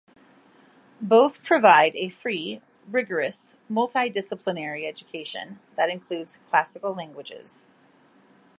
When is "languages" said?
6.95-7.67